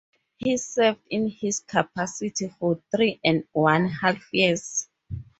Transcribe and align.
He 0.37 0.57
served 0.57 1.03
in 1.11 1.31
this 1.39 1.59
capacity 1.59 2.51
for 2.59 2.81
three 2.89 3.19
and 3.23 3.43
one 3.51 3.87
half 3.87 4.33
years. 4.33 4.89